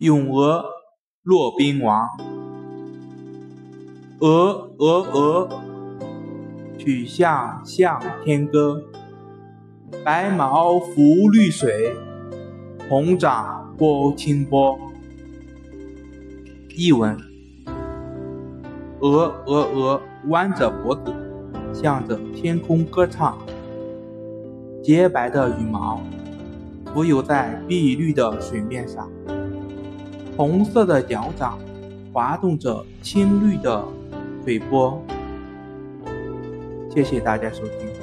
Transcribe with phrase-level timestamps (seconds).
[0.00, 0.64] 咏鹅，
[1.24, 2.08] 骆宾王。
[4.20, 5.48] 鹅，鹅，鹅，
[6.78, 8.82] 曲项向天歌。
[10.02, 11.94] 白毛浮绿水，
[12.88, 14.78] 红掌拨清波。
[16.74, 17.14] 译文：
[19.00, 21.12] 鹅，鹅，鹅，弯着脖子，
[21.74, 23.36] 向着天空歌唱。
[24.82, 26.00] 洁白的羽毛
[26.86, 29.06] 浮游在碧绿的水面上。
[30.40, 31.58] 红色的脚掌
[32.14, 33.84] 滑动着青绿的
[34.42, 34.98] 水波。
[36.88, 37.99] 谢谢大家收听。